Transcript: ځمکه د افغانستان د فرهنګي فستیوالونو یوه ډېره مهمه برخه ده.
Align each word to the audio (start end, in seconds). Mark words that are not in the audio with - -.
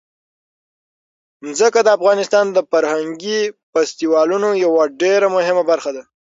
ځمکه 1.57 1.79
د 1.83 1.89
افغانستان 1.97 2.45
د 2.51 2.57
فرهنګي 2.71 3.39
فستیوالونو 3.71 4.49
یوه 4.65 4.83
ډېره 5.01 5.27
مهمه 5.35 5.63
برخه 5.71 5.91
ده. 5.95 6.03